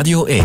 [0.00, 0.44] Radio 1.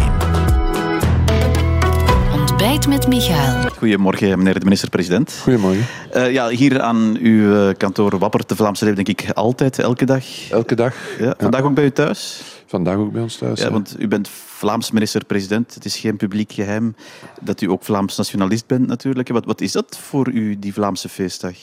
[2.34, 3.70] Ontbijt met Michael.
[3.70, 5.40] Goedemorgen, meneer de minister-president.
[5.42, 5.86] Goedemorgen.
[6.16, 10.06] Uh, ja, hier aan uw uh, kantoor wappert de Vlaamse Leeuw, denk ik, altijd, elke
[10.06, 10.50] dag.
[10.52, 10.96] Elke dag.
[11.20, 11.68] Ja, vandaag ja.
[11.68, 12.42] ook bij u thuis?
[12.66, 13.62] Vandaag ook bij ons thuis.
[13.62, 15.74] Ja, want u bent Vlaams minister-president.
[15.74, 16.96] Het is geen publiek geheim
[17.42, 19.30] dat u ook Vlaams nationalist bent, natuurlijk.
[19.30, 21.56] Wat, wat is dat voor u, die Vlaamse feestdag?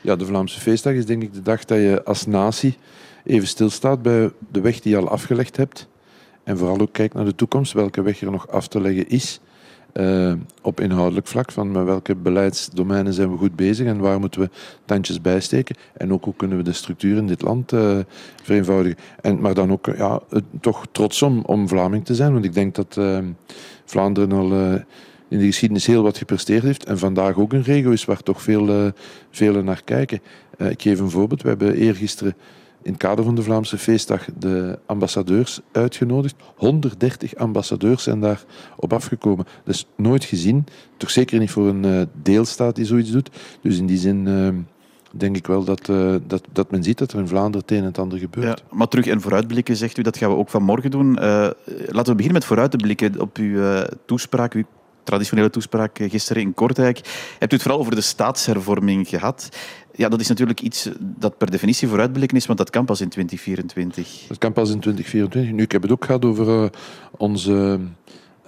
[0.00, 2.78] Ja, de Vlaamse feestdag is denk ik de dag dat je als natie
[3.24, 5.86] even stilstaat bij de weg die je al afgelegd hebt.
[6.46, 9.40] En vooral ook kijkt naar de toekomst, welke weg er nog af te leggen is.
[9.92, 10.32] Uh,
[10.62, 14.50] op inhoudelijk vlak, van met welke beleidsdomeinen zijn we goed bezig en waar moeten we
[14.84, 15.76] tandjes bijsteken.
[15.96, 17.98] En ook hoe kunnen we de structuur in dit land uh,
[18.42, 18.98] vereenvoudigen.
[19.20, 20.20] En, maar dan ook ja,
[20.60, 23.18] toch trots om, om Vlaming te zijn, want ik denk dat uh,
[23.84, 24.52] Vlaanderen al
[25.28, 28.42] in de geschiedenis heel wat gepresteerd heeft en vandaag ook een regio is waar toch
[28.42, 28.92] veel,
[29.30, 30.20] velen naar kijken.
[30.58, 31.42] ik geef een voorbeeld.
[31.42, 32.34] We hebben eergisteren
[32.86, 36.34] in het kader van de Vlaamse feestdag de ambassadeurs uitgenodigd.
[36.56, 38.44] 130 ambassadeurs zijn daar
[38.76, 39.46] op afgekomen.
[39.64, 40.66] Dat is nooit gezien.
[40.96, 43.30] Toch zeker niet voor een uh, deelstaat die zoiets doet.
[43.60, 44.48] Dus in die zin uh,
[45.10, 47.78] denk ik wel dat, uh, dat, dat men ziet dat er in Vlaanderen het een
[47.78, 48.62] en het ander gebeurt.
[48.70, 51.14] Ja, maar terug en vooruitblikken, zegt u, dat gaan we ook vanmorgen doen.
[51.14, 51.54] laten
[51.92, 54.64] we beginnen met vooruit te blikken op uw toespraak,
[55.06, 57.00] traditionele toespraak gisteren in Kortrijk.
[57.38, 59.48] Hebt u het vooral over de staatshervorming gehad.
[59.96, 63.08] Ja, dat is natuurlijk iets dat per definitie vooruitblikken is, want dat kan pas in
[63.08, 64.24] 2024.
[64.28, 65.52] Dat kan pas in 2024.
[65.52, 66.68] Nu, ik heb het ook gehad over uh,
[67.16, 67.78] onze,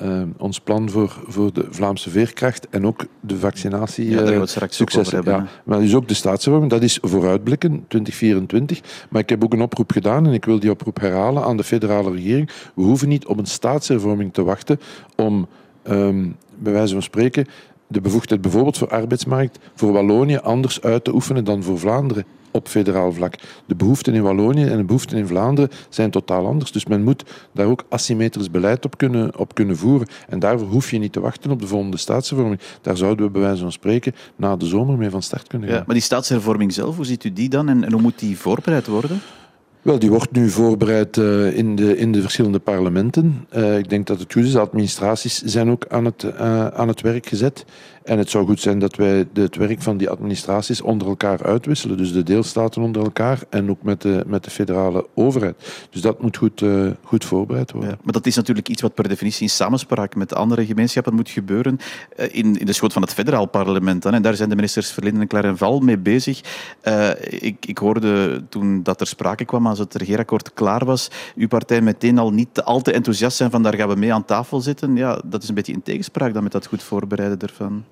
[0.02, 4.10] uh, ons plan voor, voor de Vlaamse veerkracht en ook de vaccinatie.
[4.10, 5.34] Ja, daar we het straks succes hebben.
[5.34, 8.80] Ja, maar dus ook de staatshervorming, dat is vooruitblikken, 2024.
[9.10, 11.64] Maar ik heb ook een oproep gedaan en ik wil die oproep herhalen aan de
[11.64, 12.50] federale regering.
[12.74, 14.80] We hoeven niet op een staatshervorming te wachten
[15.16, 15.48] om,
[15.90, 17.46] um, bij wijze van spreken,
[17.86, 22.68] de bevoegdheid bijvoorbeeld voor arbeidsmarkt voor Wallonië anders uit te oefenen dan voor Vlaanderen op
[22.68, 23.34] federaal vlak.
[23.66, 26.72] De behoeften in Wallonië en de behoeften in Vlaanderen zijn totaal anders.
[26.72, 30.08] Dus men moet daar ook asymmetrisch beleid op kunnen, op kunnen voeren.
[30.28, 32.60] En daarvoor hoef je niet te wachten op de volgende staatshervorming.
[32.82, 35.78] Daar zouden we bij wijze van spreken na de zomer mee van start kunnen gaan.
[35.78, 38.38] Ja, maar die staatshervorming zelf, hoe ziet u die dan en, en hoe moet die
[38.38, 39.20] voorbereid worden?
[39.82, 43.46] Wel, die wordt nu voorbereid uh, in, de, in de verschillende parlementen.
[43.56, 44.52] Uh, ik denk dat het goed.
[44.52, 47.64] De administraties zijn ook aan het, uh, aan het werk gezet.
[48.08, 51.96] En het zou goed zijn dat wij het werk van die administraties onder elkaar uitwisselen.
[51.96, 55.86] Dus de deelstaten onder elkaar en ook met de, met de federale overheid.
[55.90, 57.90] Dus dat moet goed, uh, goed voorbereid worden.
[57.90, 61.30] Ja, maar dat is natuurlijk iets wat per definitie in samenspraak met andere gemeenschappen moet
[61.30, 61.78] gebeuren.
[62.16, 64.02] Uh, in, in de schoot van het federaal parlement.
[64.02, 66.40] Dan, en daar zijn de ministers Verlinden en Clarenval mee bezig.
[66.84, 71.48] Uh, ik, ik hoorde toen dat er sprake kwam, als het regeerakkoord klaar was, uw
[71.48, 74.60] partij meteen al niet al te enthousiast zijn van daar gaan we mee aan tafel
[74.60, 74.96] zitten.
[74.96, 77.84] Ja, dat is een beetje in tegenspraak dan met dat goed voorbereiden ervan.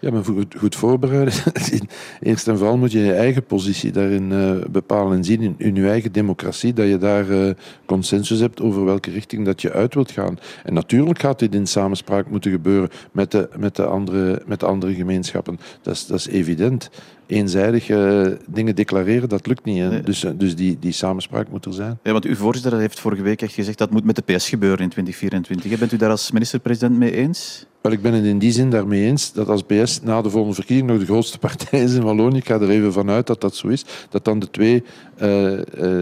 [0.00, 1.34] Ja, maar goed, goed voorbereiden.
[2.20, 5.74] Eerst en vooral moet je je eigen positie daarin uh, bepalen en zien in, in,
[5.74, 7.50] je eigen democratie, dat je daar uh,
[7.86, 10.38] consensus hebt over welke richting dat je uit wilt gaan.
[10.64, 14.66] En natuurlijk gaat dit in samenspraak moeten gebeuren met de, met de, andere, met de
[14.66, 15.58] andere gemeenschappen.
[15.82, 16.90] Dat is, dat is evident.
[17.26, 19.90] Eenzijdig uh, dingen declareren, dat lukt niet.
[19.90, 20.00] Nee.
[20.00, 21.98] Dus, dus die, die samenspraak moet er zijn.
[22.02, 24.78] Ja, want uw voorzitter heeft vorige week echt gezegd dat moet met de PS gebeuren
[24.78, 25.78] in 2024.
[25.78, 27.66] Bent u daar als minister-president mee eens?
[27.82, 30.54] Wel, ik ben het in die zin daarmee eens dat als PS na de volgende
[30.54, 33.54] verkiezing nog de grootste partij is in Wallonië, ik ga er even vanuit dat dat
[33.54, 34.84] zo is, dat dan de twee,
[35.22, 35.60] uh, uh,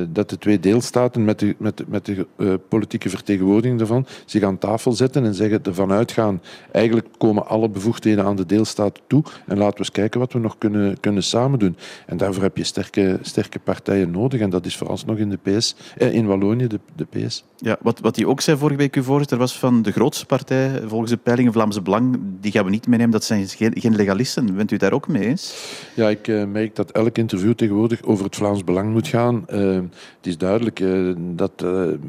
[0.08, 4.58] dat de twee deelstaten met de, met, met de uh, politieke vertegenwoordiging daarvan zich aan
[4.58, 6.42] tafel zetten en zeggen ervan uitgaan,
[6.72, 10.38] eigenlijk komen alle bevoegdheden aan de deelstaat toe en laten we eens kijken wat we
[10.38, 11.76] nog kunnen, kunnen samen doen.
[12.06, 15.76] En daarvoor heb je sterke, sterke partijen nodig en dat is vooralsnog in, de PS,
[15.96, 17.44] in Wallonië de, de PS.
[17.56, 20.82] Ja, wat, wat hij ook zei vorige week, uw voorzitter, was van de grootste partij,
[20.86, 24.56] volgens de peilingen Belang, die gaan we niet meenemen, dat zijn geen, legalisten.
[24.56, 25.54] Bent u daar ook mee eens?
[25.94, 29.44] Ja, ik uh, merk dat elk interview tegenwoordig over het Vlaams Belang moet gaan.
[29.52, 29.74] Uh,
[30.16, 31.64] het is duidelijk uh, dat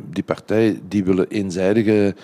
[0.10, 2.16] die partij, die willen eenzijdige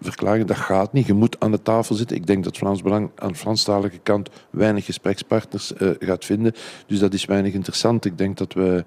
[0.00, 1.06] verklaringen, dat gaat niet.
[1.06, 2.16] Je moet aan de tafel zitten.
[2.16, 6.52] Ik denk dat Vlaams Belang aan de Franstalige kant weinig gesprekspartners gaat vinden.
[6.86, 8.04] Dus dat is weinig interessant.
[8.04, 8.84] Ik denk dat we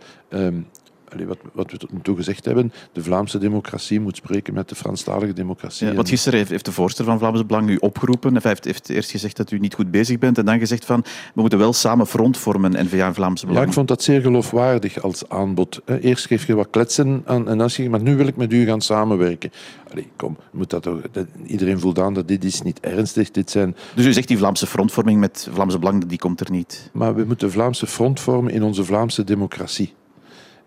[1.27, 4.75] wat, wat we tot nu toe gezegd hebben, de Vlaamse democratie moet spreken met de
[4.75, 5.87] Franstalige democratie.
[5.87, 8.33] Ja, want gisteren heeft, heeft de voorzitter van Vlaams Belang u opgeroepen.
[8.33, 11.03] Hij heeft, heeft, eerst gezegd dat u niet goed bezig bent en dan gezegd van
[11.33, 13.59] we moeten wel samen front vormen, N-VA en Vlaams Belang.
[13.59, 15.81] Ja, ik vond dat zeer geloofwaardig als aanbod.
[16.01, 18.81] Eerst geef je wat kletsen aan en dan maar nu wil ik met u gaan
[18.81, 19.51] samenwerken.
[19.91, 21.01] Allee, kom, moet dat toch,
[21.45, 23.31] iedereen voelt aan dat dit is niet ernstig.
[23.31, 23.75] Dit zijn...
[23.95, 26.89] Dus u zegt die Vlaamse frontvorming met Vlaamse Belang, die komt er niet?
[26.93, 29.93] Maar we moeten Vlaamse front vormen in onze Vlaamse democratie.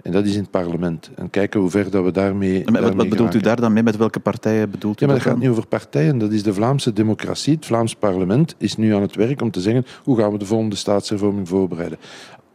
[0.03, 1.11] En dat is in het parlement.
[1.17, 2.71] En kijken hoe ver dat we daarmee.
[2.71, 3.83] Maar wat, wat bedoelt u daar dan mee?
[3.83, 5.05] Met welke partijen bedoelt u?
[5.05, 6.19] Ja, maar dat, gaat niet over partijen.
[6.19, 7.55] Dat is de Vlaamse democratie.
[7.55, 10.47] Het Vlaams parlement is nu aan het werk om te zeggen hoe gaan we de
[10.47, 11.99] volgende staatshervorming voorbereiden.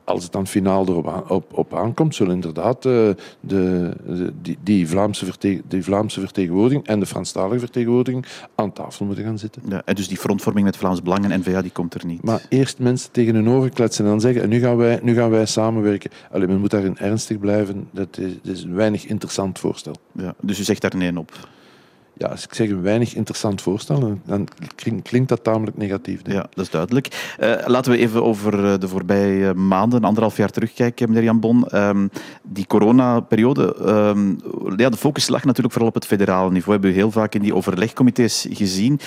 [0.05, 4.87] Als het dan finaal erop op, op aankomt, zullen inderdaad uh, de, de, die, die,
[4.87, 8.25] Vlaamse vertegen, die Vlaamse vertegenwoordiging en de Franstalige vertegenwoordiging
[8.55, 9.61] aan tafel moeten gaan zitten.
[9.69, 12.23] Ja, en dus die frontvorming met Vlaams Belang en N-VA die komt er niet.
[12.23, 15.29] Maar eerst mensen tegen hun oren kletsen en dan zeggen, nu gaan wij, nu gaan
[15.29, 16.11] wij samenwerken.
[16.31, 17.87] Alleen, men moet daarin ernstig blijven.
[17.91, 19.95] Dat is, dat is een weinig interessant voorstel.
[20.11, 21.31] Ja, dus u zegt daar nee op?
[22.17, 24.47] Ja, als ik zeg een weinig interessant voorstel, dan
[25.03, 26.19] klinkt, dat tamelijk negatief.
[26.23, 27.35] Ja, dat is duidelijk.
[27.39, 31.77] Uh, laten we even over eh, de voorbije maanden, anderhalf jaar terugkijken, meneer Jan Bon.
[31.77, 32.09] Um,
[32.43, 34.39] die coronaperiode, um,
[34.77, 36.65] ja, de focus lag natuurlijk vooral op het federale niveau.
[36.65, 38.99] We hebben u heel vaak in die overlegcomité's gezien.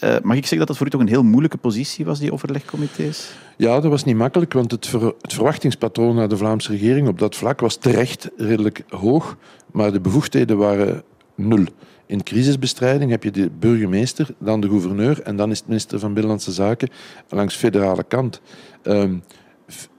[0.00, 2.32] Uh, mag ik zeggen dat dat voor u toch een heel moeilijke positie was, die
[2.32, 3.32] overlegcomité's?
[3.56, 7.18] Ja, dat was niet makkelijk, want het, ver, het verwachtingspatroon naar de Vlaamse regering op
[7.18, 9.36] dat vlak was terecht redelijk hoog,
[9.72, 11.02] maar de bevoegdheden waren
[11.34, 11.64] nul.
[12.12, 16.12] In crisisbestrijding heb je de burgemeester, dan de gouverneur en dan is het minister van
[16.12, 16.88] Binnenlandse Zaken
[17.28, 18.40] langs federale kant.
[18.82, 19.22] Um,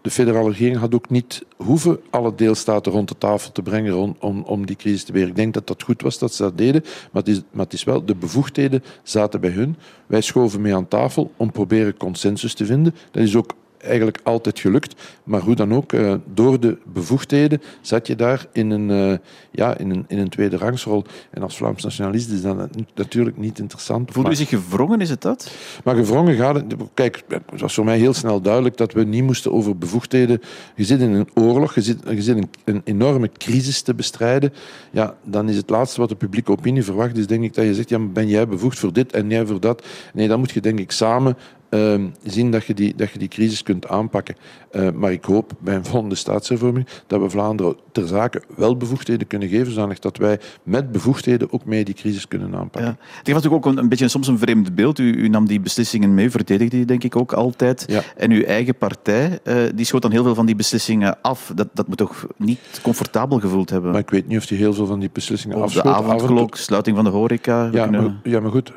[0.01, 4.15] de federale regering had ook niet hoeven alle deelstaten rond de tafel te brengen om,
[4.19, 5.33] om, om die crisis te beheren.
[5.33, 7.74] Ik denk dat dat goed was dat ze dat deden, maar het, is, maar het
[7.74, 9.75] is wel, de bevoegdheden zaten bij hun.
[10.07, 12.95] Wij schoven mee aan tafel om proberen consensus te vinden.
[13.12, 14.95] Dat is ook eigenlijk altijd gelukt.
[15.24, 19.18] Maar hoe dan ook, uh, door de bevoegdheden zat je daar in een, uh,
[19.51, 21.03] ja, in een, in een tweede rangsrol.
[21.30, 24.12] En als Vlaams nationalist is dat natuurlijk niet interessant.
[24.12, 25.51] Voelde u zich gevrongen, is het dat?
[25.83, 26.75] Maar gevrongen gaat het...
[26.94, 30.41] Kijk, het was voor mij heel snel duidelijk dat we niet moesten over bevoegdheden...
[30.75, 34.53] Je zit in een oorlog, je zit, je zit een, een enorme crisis te bestrijden.
[34.91, 37.74] Ja, dan is het laatste wat de publieke opinie verwacht, is denk ik dat je
[37.74, 39.86] zegt, ja, ben jij bevoegd voor dit en jij voor dat?
[40.13, 41.38] Nee, dan moet je denk ik samen
[41.73, 44.35] uh, zien dat je, die, dat je die crisis kunt aanpakken.
[44.71, 49.27] Uh, maar ik hoop bij een volgende staatshervorming dat we Vlaanderen ter zake wel bevoegdheden
[49.27, 52.97] kunnen geven, zodanig dat wij met bevoegdheden ook mee die crisis kunnen aanpakken.
[52.99, 53.05] Ja.
[53.17, 54.99] Het was natuurlijk ook een, een, beetje soms een vreemd beeld.
[54.99, 57.83] U, u, nam die beslissingen mee, verdedigde die denk ik ook altijd.
[57.87, 58.01] Ja.
[58.17, 61.51] En uw eigen partij, uh, die schoot dan heel veel van die beslissingen af.
[61.55, 63.91] Dat, dat moet toch niet comfortabel gevoeld hebben?
[63.91, 65.83] Maar ik weet niet of die heel veel van die beslissingen afschoot.
[65.83, 67.69] De avondklok, sluiting van de horeca.
[67.71, 68.71] Ja, maar, ja, maar goed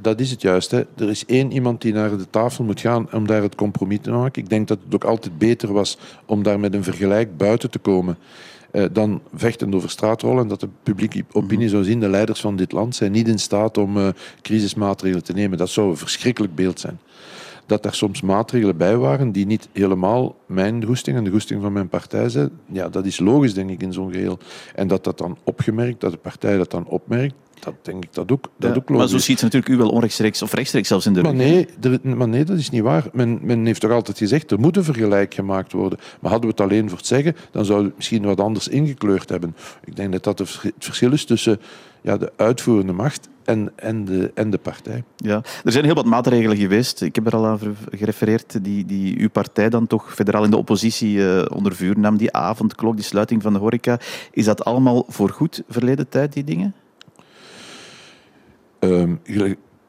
[0.00, 0.70] dat is het juist.
[0.70, 0.82] Hè.
[0.96, 4.10] Er is één iemand die naar de tafel moet gaan om daar het compromis te
[4.10, 4.42] maken.
[4.42, 7.78] Ik denk dat het ook altijd beter was om daar met een vergelijk buiten te
[7.78, 8.18] komen.
[8.70, 12.56] Eh, dan vechten over straatrollen en dat de publieke opinie zou zien, de leiders van
[12.56, 14.08] dit land zijn niet in staat om uh,
[14.42, 15.58] crisismaatregelen te nemen.
[15.58, 17.00] Dat zou een verschrikkelijk beeld zijn.
[17.66, 21.72] Dat er soms maatregelen bij waren die niet helemaal mijn goesting en de goesting van
[21.72, 24.38] mijn partij zijn, ja, dat is logisch, denk ik, in zo'n geheel.
[24.74, 28.32] En dat dat dan opgemerkt, dat de partij dat dan opmerkt, dat denk ik dat
[28.32, 31.12] ook, dat ook Maar zo ziet ze natuurlijk u wel onrechtstreeks of rechtstreeks zelfs in
[31.12, 31.68] de maar nee,
[32.02, 33.04] maar nee, dat is niet waar.
[33.12, 35.98] Men, men heeft toch altijd gezegd, er moet een vergelijk gemaakt worden.
[36.20, 39.28] Maar hadden we het alleen voor het zeggen, dan zou het misschien wat anders ingekleurd
[39.28, 39.56] hebben.
[39.84, 41.60] Ik denk dat dat het verschil is tussen
[42.00, 45.04] ja, de uitvoerende macht en, en, de, en de partij.
[45.16, 47.00] Ja, er zijn heel wat maatregelen geweest.
[47.00, 50.56] Ik heb er al aan gerefereerd, die, die uw partij dan toch federaal in de
[50.56, 52.16] oppositie uh, onder vuur nam.
[52.16, 53.98] Die avondklok, die sluiting van de horeca.
[54.30, 56.74] Is dat allemaal voor goed verleden tijd, die dingen?
[58.80, 59.20] Um,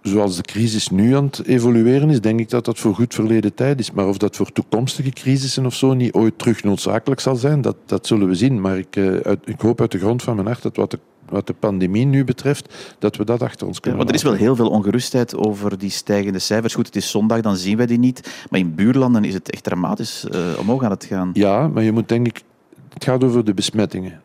[0.01, 3.53] zoals de crisis nu aan het evolueren is, denk ik dat dat voor goed verleden
[3.53, 3.91] tijd is.
[3.91, 7.75] Maar of dat voor toekomstige crisissen of zo niet ooit terug noodzakelijk zal zijn, dat,
[7.85, 8.61] dat zullen we zien.
[8.61, 10.99] Maar ik, uh, uit, ik hoop uit de grond van mijn hart dat wat de,
[11.29, 14.31] wat de pandemie nu betreft, dat we dat achter ons kunnen ja, Want er is
[14.31, 16.75] wel heel veel ongerustheid over die stijgende cijfers.
[16.75, 18.45] Goed, het is zondag, dan zien wij die niet.
[18.49, 21.29] Maar in buurlanden is het echt dramatisch uh, omhoog aan het gaan.
[21.33, 22.41] Ja, maar je moet denk ik...
[22.93, 24.21] Het gaat over de besmettingen.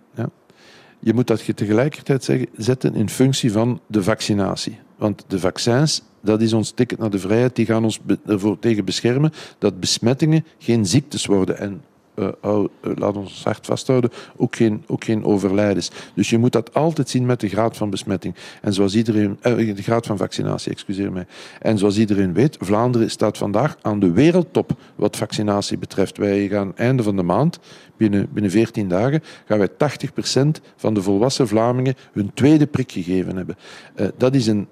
[1.04, 4.78] Je moet dat je tegelijkertijd zeggen, zetten in functie van de vaccinatie.
[4.96, 8.84] Want de vaccins, dat is ons ticket naar de vrijheid, die gaan ons ervoor tegen
[8.84, 11.58] beschermen dat besmettingen geen ziektes worden.
[11.58, 11.82] En
[12.14, 15.90] uh, laat ons hart vasthouden, ook geen, ook geen overlijdens.
[16.14, 18.35] Dus je moet dat altijd zien met de graad van besmetting.
[18.62, 21.26] En zoals iedereen, uh, de graad van vaccinatie, excuseer mij.
[21.61, 26.16] En zoals iedereen weet, Vlaanderen staat vandaag aan de wereldtop wat vaccinatie betreft.
[26.16, 27.59] Wij gaan einde van de maand,
[27.97, 33.37] binnen, binnen 14 dagen, gaan wij 80% van de volwassen Vlamingen hun tweede prik gegeven
[33.37, 33.56] hebben.
[34.16, 34.68] dat is een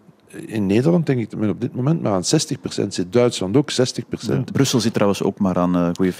[0.46, 2.22] in Nederland denk ik dat men op dit moment maar aan
[2.84, 3.12] 60% zit.
[3.12, 3.74] Duitsland ook 60%.
[4.52, 6.16] Brussel zit trouwens ook maar aan uh, goede 50%.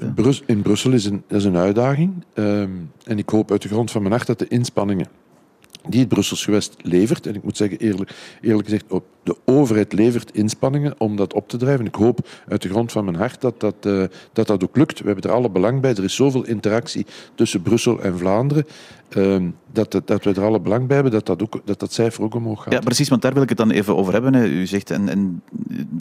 [0.00, 0.32] Hè.
[0.46, 2.12] in Brussel is een, is een uitdaging.
[2.34, 5.06] Um, en ik hoop uit de grond van mijn hart dat de inspanningen
[5.88, 8.84] die het Brussels gewest levert, en ik moet zeggen eerlijk, eerlijk gezegd,
[9.30, 11.86] de overheid levert inspanningen om dat op te drijven.
[11.86, 15.00] Ik hoop uit de grond van mijn hart dat dat, uh, dat, dat ook lukt.
[15.00, 15.90] We hebben er alle belang bij.
[15.90, 18.66] Er is zoveel interactie tussen Brussel en Vlaanderen.
[19.16, 19.36] Uh,
[19.72, 22.34] dat, dat we er alle belang bij hebben dat dat, ook, dat dat cijfer ook
[22.34, 22.72] omhoog gaat.
[22.72, 24.34] Ja, precies, want daar wil ik het dan even over hebben.
[24.34, 25.42] U zegt, en, en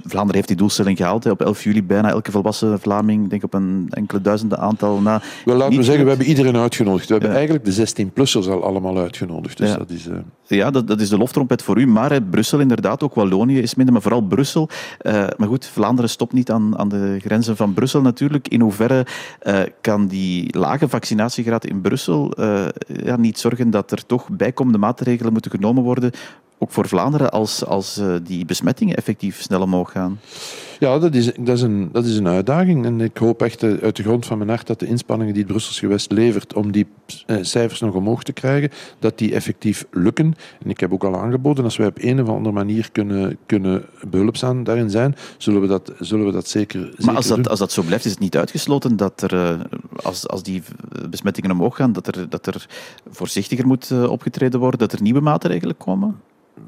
[0.04, 1.24] Vlaanderen heeft die doelstelling gehaald.
[1.24, 1.32] Hè.
[1.32, 5.22] Op 11 juli bijna elke volwassen Vlaming, denk op een enkele duizenden aantal na.
[5.46, 7.08] Wel, laten we zeggen, we hebben iedereen uitgenodigd.
[7.08, 9.58] We hebben eigenlijk de 16-plussers al allemaal uitgenodigd.
[9.58, 9.78] Dus Ja.
[9.78, 10.18] dat is, eh,
[10.48, 11.88] Ja, dat, dat is de loftrompet voor u.
[11.88, 14.70] Maar hè, Brussel inderdaad, ook Wallonië is minder, maar vooral Brussel.
[14.98, 18.48] Eh, maar goed, Vlaanderen stopt niet aan, aan de grenzen van Brussel natuurlijk.
[18.48, 19.06] In hoeverre
[19.40, 24.78] eh, kan die lage vaccinatiegraad in Brussel eh, ja, niet zorgen dat er toch bijkomende
[24.78, 26.12] maatregelen moeten genomen worden,
[26.60, 30.20] ook voor Vlaanderen, als, als eh, die besmettingen effectief snel omhoog gaan?
[30.80, 32.86] Ja, dat is, dat, is een, dat is een uitdaging.
[32.86, 35.44] En ik hoop echt eh, uit de grond van mijn hart dat de inspanningen die
[35.44, 36.88] het Brussels gewest levert om die
[37.26, 40.36] eh, cijfers nog omhoog te krijgen, dat die effectief lukken.
[40.64, 43.86] En ik heb ook al aangeboden, als wij op een of andere manier kunnen, kunnen
[44.10, 47.42] behulpzaam daarin zijn, zullen we dat, zullen we dat zeker, zeker Maar als doen.
[47.42, 49.58] dat, als dat zo blijft, is het niet uitgesloten dat er,
[50.04, 50.64] als, als die
[51.10, 52.66] besmettingen omhoog gaan, dat er, dat er
[53.10, 56.16] voorzichtiger moet opgetreden worden, dat er nieuwe maatregelen komen?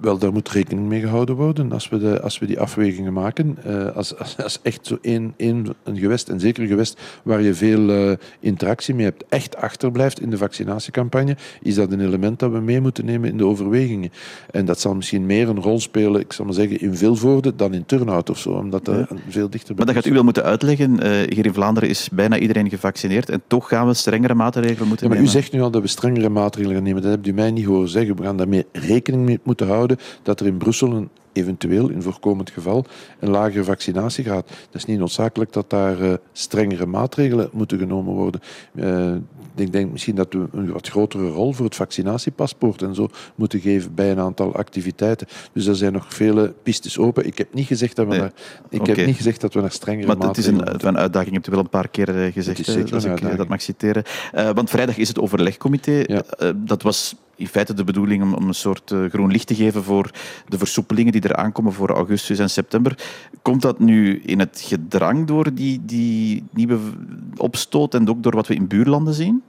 [0.01, 3.57] Wel, daar moet rekening mee gehouden worden als we, de, als we die afwegingen maken.
[3.63, 7.41] Eh, als, als, als echt zo één, één, een gewest, en zeker een gewest waar
[7.41, 12.39] je veel eh, interactie mee hebt, echt achterblijft in de vaccinatiecampagne, is dat een element
[12.39, 14.11] dat we mee moeten nemen in de overwegingen.
[14.51, 17.73] En dat zal misschien meer een rol spelen, ik zal maar zeggen, in Vilvoorde dan
[17.73, 19.07] in Turnhout of zo, omdat dat Ja.
[19.29, 20.99] veel dichter Maar dat gaat u wel moeten uitleggen.
[20.99, 25.05] Eh, hier in Vlaanderen is bijna iedereen gevaccineerd en toch gaan we strengere maatregelen moeten
[25.07, 25.39] Ja, maar u nemen.
[25.41, 27.01] zegt nu al dat we strengere maatregelen gaan nemen.
[27.01, 28.15] Dat hebt u mij niet horen zeggen.
[28.15, 29.80] We gaan daarmee rekening mee moeten houden
[30.23, 32.85] dat er in Brussel een eventueel, in voorkomend geval,
[33.19, 34.47] een lagere vaccinatiegraad.
[34.47, 38.41] Dat is niet noodzakelijk dat daar eh, strengere maatregelen moeten genomen worden.
[38.75, 39.13] Eh,
[39.55, 43.59] ik denk misschien dat we een wat grotere rol voor het vaccinatiepaspoort en zo moeten
[43.59, 45.27] geven bij een aantal activiteiten.
[45.53, 47.25] Dus er zijn nog vele pistes open.
[47.25, 48.19] Ik heb niet gezegd dat we, Nee.
[48.19, 48.33] naar,
[48.69, 51.33] ik heb niet gezegd dat we naar strengere Maar het is maatregelen een, een uitdaging,
[51.33, 52.87] hebt u wel een paar keer eh, gezegd, een
[53.31, 54.03] ik dat mag citeren.
[54.53, 56.03] Want vrijdag is het overlegcomité.
[56.05, 56.23] Ja.
[56.55, 60.11] Dat was in feite de bedoeling om, een soort eh, groen licht te geven voor
[60.47, 62.97] de versoepelingen die er aankomen voor augustus en september.
[63.41, 66.79] Komt dat nu in het gedrang door die, die nieuwe
[67.37, 69.43] opstoot en ook door wat we in buurlanden zien?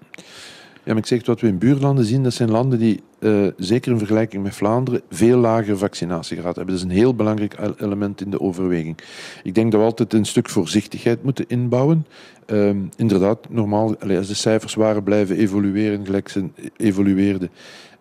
[0.85, 3.93] Ja, maar ik zeg wat we in buurlanden zien, dat zijn landen die, eh, zeker
[3.93, 6.75] in vergelijking met Vlaanderen, veel lagere vaccinatiegraad hebben.
[6.75, 8.99] Dat is een heel belangrijk el- element in de overweging.
[9.43, 12.07] Ik denk dat we altijd een stuk voorzichtigheid moeten inbouwen.
[12.47, 17.51] Ehm, inderdaad, normaal, als de cijfers waren blijven evolueren, gelijk ze evolueerden.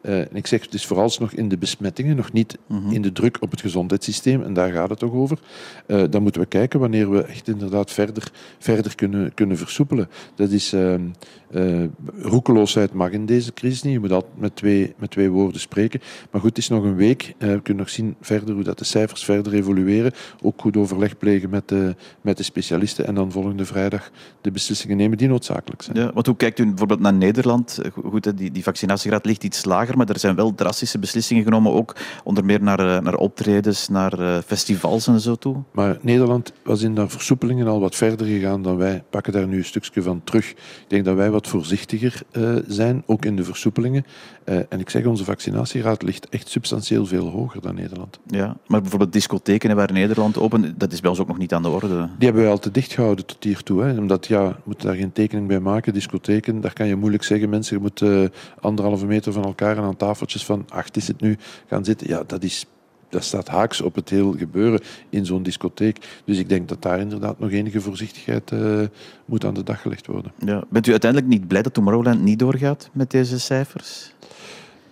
[0.02, 2.58] Eh, en ik zeg, het is vooralsnog in de besmettingen, nog niet
[2.90, 5.38] in de druk op het gezondheidssysteem, en daar gaat het toch over.
[5.86, 10.10] Eh, dan moeten we kijken wanneer we echt inderdaad verder, verder kunnen, kunnen versoepelen.
[10.36, 11.02] Dat is, ehm,
[11.52, 11.84] eh,
[12.22, 13.94] roekeloosheid mag in deze crisis niet.
[13.94, 16.02] Je moet altijd met twee, met twee woorden spreken.
[16.32, 17.34] Maar goed, het is nog een week.
[17.38, 20.12] We kunnen nog zien verder hoe dat de cijfers verder evolueren.
[20.42, 23.08] Ook goed overleg plegen met de, met de specialisten.
[23.08, 25.98] En dan volgende vrijdag de beslissingen nemen die noodzakelijk zijn.
[25.98, 27.80] Ja, want hoe kijkt u bijvoorbeeld naar Nederland?
[27.94, 31.72] Go- Goed, die, die vaccinatiegraad ligt iets lager, maar er zijn wel drastische beslissingen genomen,
[31.72, 35.58] ook onder meer naar, eh, naar optredens, naar eh, festivals en zo toe.
[35.72, 39.04] Maar Nederland was in de versoepelingen al wat verder gegaan dan wij.
[39.10, 40.50] Pakken daar nu een stukje van terug.
[40.50, 44.06] Ik denk dat wij wat voorzichtiger eh, zijn, ook in de versoepelingen.
[44.70, 48.20] En ik zeg, onze vaccinatiegraad ligt echt substantieel veel hoger dan Nederland.
[48.28, 51.62] Ja, maar bijvoorbeeld discotheken waar Nederland open, dat is bij ons ook nog niet aan
[51.62, 51.88] de orde.
[51.88, 53.84] Die hebben wij altijd dicht gehouden tot hiertoe.
[53.84, 53.98] Hè.
[53.98, 55.94] Omdat, ja, je moet daar geen tekening bij maken.
[55.94, 58.04] Discotheken, daar kan je moeilijk zeggen, mensen, je moet
[58.60, 62.08] anderhalve meter van elkaar aan tafeltjes van acht is het nu gaan zitten.
[62.08, 62.66] Ja, dat is...
[63.10, 66.22] Dat staat haaks op het heel gebeuren in zo'n discotheek.
[66.26, 68.82] Dus ik denk dat daar inderdaad nog enige voorzichtigheid eh,
[69.26, 70.32] moet aan de dag gelegd worden.
[70.46, 70.64] Ja.
[70.70, 74.14] Bent u uiteindelijk niet blij dat Tomorrowland niet doorgaat met deze cijfers?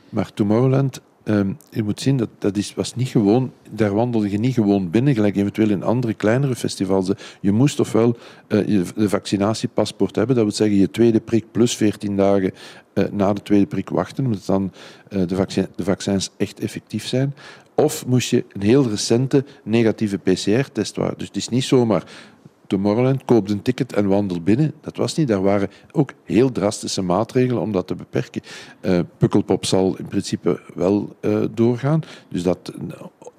[0.10, 4.40] Maar Tomorrowland, ehm, je moet zien, dat, dat is, was niet gewoon, daar wandelde je
[4.40, 7.12] niet gewoon binnen, gelijk eventueel in andere kleinere festivals.
[7.42, 8.18] Je moest ofwel
[8.48, 12.52] eh je de vaccinatiepaspoort hebben, dat wil zeggen je tweede prik plus 14 dagen
[12.94, 14.72] eh, na de tweede prik wachten, omdat dan
[15.10, 17.34] eh, de, vaccin, de vaccins echt effectief zijn.
[17.76, 21.18] Of moest je een heel recente negatieve PCR-test waren.
[21.18, 22.04] Dus het is niet zomaar
[22.70, 24.74] Tomorrowland, koop een ticket en wandel binnen.
[24.82, 25.28] Dat was niet.
[25.28, 28.42] Daar waren ook heel drastische maatregelen om dat te beperken.
[28.82, 32.02] Eh, Pukkelpop zal in principe wel eh, doorgaan.
[32.30, 32.74] Dus dat,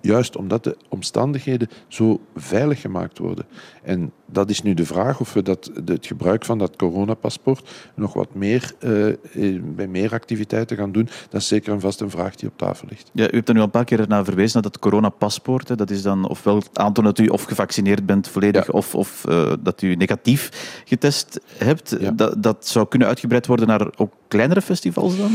[0.00, 3.44] juist omdat de omstandigheden zo veilig gemaakt worden.
[3.82, 8.12] En dat is nu de vraag of we dat, het gebruik van dat coronapaspoort nog
[8.12, 11.08] wat meer eh, eh, bij meer activiteiten gaan doen.
[11.30, 13.10] Dat is zeker en vast een vraag die op tafel ligt.
[13.12, 15.68] Ja, u hebt er nu al een paar keer naar verwezen, naar dat coronapaspoort.
[15.68, 15.74] hè.
[15.76, 18.72] Dat is dan ofwel aantonen dat u of gevaccineerd bent volledig, Ja.
[18.72, 20.50] of, of eh, dat u negatief
[20.84, 21.96] getest hebt.
[22.00, 22.10] Ja.
[22.10, 25.30] Dat, dat zou kunnen uitgebreid worden naar ook kleinere festivals dan?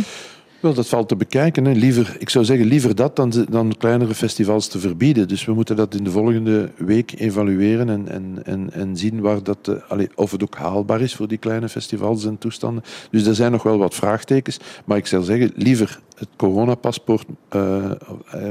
[0.74, 1.66] Dat valt te bekijken.
[1.66, 1.72] Hè.
[1.72, 5.28] Liever, ik zou zeggen, liever dat dan, dan kleinere festivals te verbieden.
[5.28, 9.44] Dus we moeten dat in de volgende week evalueren en, en, en, en zien waar
[9.44, 12.84] dat, eh, of het ook haalbaar is voor die kleine festivals en toestanden.
[13.12, 14.60] Dus er zijn nog wel wat vraagtekens.
[14.86, 17.92] Maar ik zou zeggen, liever het coronapaspoort uh,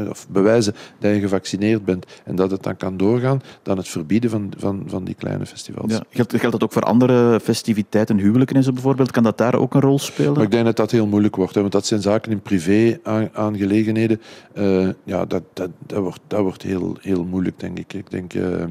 [0.09, 4.31] of bewijzen dat je gevaccineerd bent en dat het dan kan doorgaan, dan het verbieden
[4.31, 5.93] van, van, van die kleine festivals.
[5.93, 6.05] Ja.
[6.11, 9.11] Geldt, geldt dat ook voor andere festiviteiten, huwelijken en zo bijvoorbeeld?
[9.11, 10.33] Kan dat daar ook een rol spelen?
[10.33, 14.21] Maar ik denk dat dat heel moeilijk wordt, hè, want dat zijn zaken in privé-aangelegenheden.
[14.55, 17.93] Uh, ja, dat, dat, dat, wordt, dat wordt heel, heel moeilijk, denk ik.
[17.93, 18.65] Ik denk uh,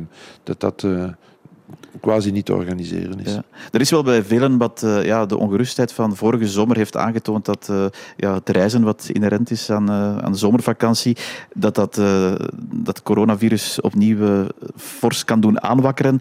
[0.44, 0.88] dat dat
[2.04, 3.34] quasi niet te organiseren is.
[3.34, 3.44] Ja.
[3.72, 7.46] Er is wel bij velen wat uh, ja, de ongerustheid van vorige zomer heeft aangetoond
[7.46, 7.86] dat uh,
[8.18, 11.18] ja, het reizen wat inherent is aan, uh, aan de zomervakantie,
[11.54, 12.02] dat dat,
[12.74, 16.20] dat coronavirus opnieuw fors kan doen aanwakkeren.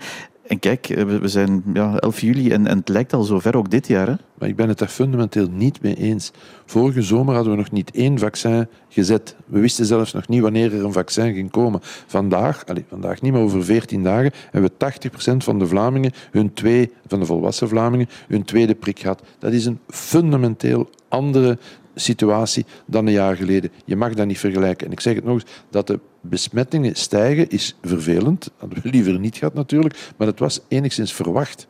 [0.53, 3.87] En kijk, we zijn ja, 11 juli en, en het lijkt al zover, ook dit
[3.87, 4.07] jaar.
[4.07, 4.15] Hè?
[4.39, 6.33] Maar ik ben het daar fundamenteel niet mee eens.
[6.67, 9.37] Vorige zomer hadden we nog niet één vaccin gezet.
[9.47, 11.81] We wisten zelfs nog niet wanneer er een vaccin ging komen.
[12.07, 16.53] Vandaag, allez, vandaag niet, maar over 14 dagen, hebben we 80% van de Vlamingen, hun
[16.53, 19.23] twee, van de volwassen Vlamingen, hun tweede prik gehad.
[19.39, 21.59] Dat is een fundamenteel andere
[21.95, 23.71] situatie dan een jaar geleden.
[23.85, 24.87] Je mag dat niet vergelijken.
[24.87, 28.43] En ik zeg het nog eens, dat de besmettingen stijgen is vervelend.
[28.43, 31.69] Dat hadden we liever niet gehad natuurlijk, maar het was enigszins verwacht.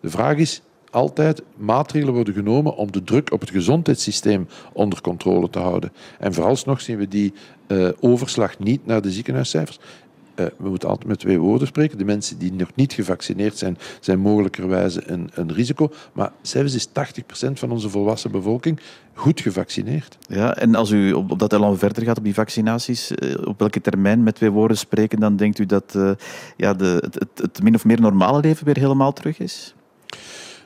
[0.00, 5.50] De vraag is altijd, maatregelen worden genomen om de druk op het gezondheidssysteem onder controle
[5.50, 5.92] te houden.
[6.18, 7.32] En vooralsnog zien we die
[7.68, 9.78] uh, overslag niet naar de ziekenhuiscijfers.
[10.36, 11.98] Uh, we moeten altijd met twee woorden spreken.
[11.98, 15.90] De mensen die nog niet gevaccineerd zijn, zijn mogelijkerwijze een, een risico.
[16.12, 16.92] Maar zelfs is 80%
[17.52, 18.80] van onze volwassen bevolking
[19.14, 20.18] goed gevaccineerd.
[20.28, 23.58] Ja, en als u op, op dat elan verder gaat, op die vaccinaties, uh, op
[23.58, 26.10] welke termijn met twee woorden spreken, dan denkt u dat uh,
[26.56, 29.74] ja, de, het, het, het min of meer normale leven weer helemaal terug is?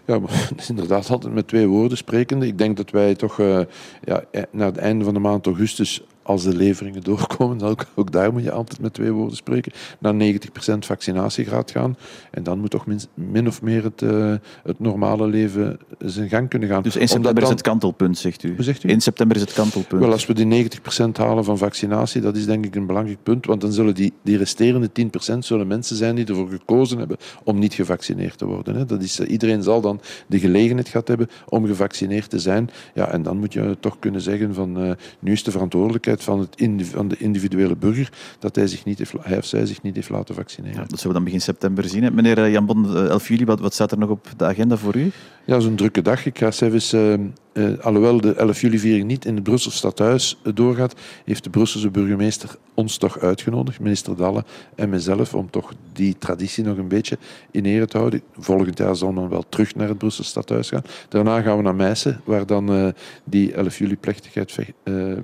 [0.05, 2.47] Ja, maar, inderdaad altijd met twee woorden sprekende.
[2.47, 3.61] Ik denk dat wij toch uh,
[4.05, 8.13] ja, naar het einde van de maand augustus als de leveringen doorkomen, dan ook, ook,
[8.13, 11.97] daar moet je altijd met twee woorden spreken, naar 90% vaccinatiegraad gaan.
[12.31, 16.49] En dan moet toch min, min of meer het, uh, het, normale leven zijn gang
[16.49, 16.83] kunnen gaan.
[16.83, 18.55] Dus 1 september dan, is het kantelpunt, zegt u?
[18.55, 18.89] Hoe zegt u?
[18.89, 20.03] 1 september is het kantelpunt.
[20.03, 20.71] Wel, als we die
[21.07, 24.13] 90% halen van vaccinatie, dat is denk ik een belangrijk punt, want dan zullen die,
[24.23, 24.91] die resterende
[25.35, 28.75] 10% zullen mensen zijn die ervoor gekozen hebben om niet gevaccineerd te worden.
[28.75, 28.85] Hè.
[28.85, 32.71] Dat is, uh, iedereen zal dan de gelegenheid gehad hebben om gevaccineerd te zijn.
[32.95, 36.39] Ja, en dan moet je toch kunnen zeggen van uh, nu is de verantwoordelijkheid van,
[36.39, 39.95] het van de individuele burger dat hij, zich niet heeft, hij of zij zich niet
[39.95, 40.77] heeft laten vaccineren.
[40.77, 42.03] Ja, dat zullen we dan begin september zien.
[42.03, 42.11] Hè.
[42.11, 44.77] Meneer eh, Jan Bon, 11 eh, juli, wat, wat staat er nog op de agenda
[44.77, 45.11] voor u?
[45.45, 46.27] Ja, zo'n drukke dag.
[46.27, 47.15] Ik ga zelfs, uh,
[47.53, 51.91] uh, alhoewel de 11 juli-viering niet in het Brussels stadhuis uh, doorgaat, heeft de Brusselse
[51.91, 57.19] burgemeester ons toch uitgenodigd, minister Dalle en mezelf, om toch die traditie nog een beetje
[57.51, 58.23] in ere te houden.
[58.39, 60.83] Volgend jaar zal men wel terug naar het Brussels stadhuis gaan.
[61.09, 64.59] Daarna gaan we naar Meissen, waar dan die 11 juli-plechtigheid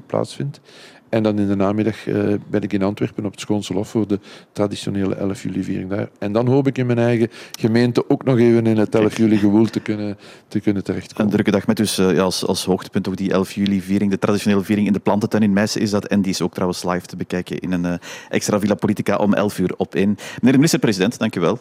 [0.07, 0.61] plaatsvindt.
[1.09, 4.19] En dan in de namiddag uh, ben ik in Antwerpen op het Schoonselhof voor de
[4.53, 6.09] traditionele 11 juli-viering daar.
[6.19, 9.65] En dan hoop ik in mijn eigen gemeente ook nog even in het 11 juli-gewoel
[9.65, 11.25] te kunnen, te kunnen terechtkomen.
[11.25, 14.65] Een drukke dag met dus ja, als, als hoogtepunt ook die 11 juli-viering, de traditionele
[14.65, 16.07] viering in de plantentuin in Meissen is dat.
[16.07, 17.95] En die is ook trouwens live te bekijken in een uh,
[18.29, 20.05] extra Villa Politica om 11 uur op 1.
[20.05, 21.59] Meneer de minister-president, dank u wel.